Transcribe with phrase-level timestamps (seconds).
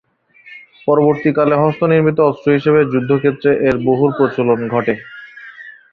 [0.87, 4.93] পরবর্তীকালে হস্তনির্মিত অস্ত্র হিসেবে যুদ্ধক্ষেত্রে এর বহুল প্রচলন ঘটে।